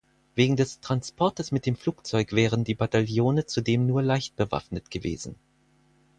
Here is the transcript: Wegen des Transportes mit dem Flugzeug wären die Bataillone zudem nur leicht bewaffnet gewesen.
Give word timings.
Wegen 0.33 0.55
des 0.55 0.79
Transportes 0.79 1.51
mit 1.51 1.67
dem 1.67 1.75
Flugzeug 1.75 2.31
wären 2.31 2.63
die 2.63 2.73
Bataillone 2.73 3.45
zudem 3.45 3.85
nur 3.85 4.01
leicht 4.01 4.35
bewaffnet 4.35 4.89
gewesen. 4.89 5.35